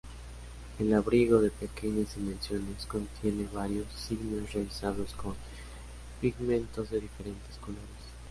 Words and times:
El 0.79 0.95
abrigo, 0.95 1.39
de 1.41 1.51
pequeñas 1.51 2.15
dimensiones, 2.17 2.87
contiene 2.87 3.47
varios 3.53 3.85
signos 3.93 4.51
realizados 4.51 5.13
con 5.13 5.35
pigmentos 6.19 6.89
de 6.89 7.01
diferentes 7.01 7.55
colores. 7.57 7.85